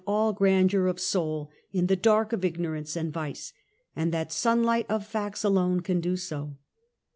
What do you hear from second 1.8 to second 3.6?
the dark of ignorance and vice,